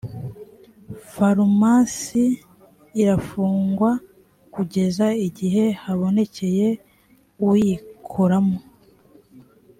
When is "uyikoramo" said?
7.49-8.57